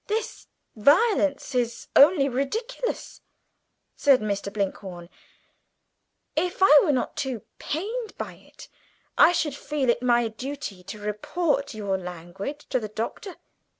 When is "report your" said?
10.99-11.99